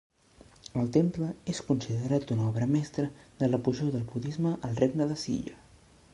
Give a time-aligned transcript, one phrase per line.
[0.83, 3.07] El temple és considerat una obra mestra
[3.43, 5.59] de l'apogeu del budisme al Regne de Silla.